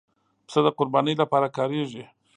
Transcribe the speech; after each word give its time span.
پسه 0.45 0.59
د 0.65 0.67
قربانۍ 0.77 1.15
لپاره 1.21 1.47
کارېږي. 1.57 2.03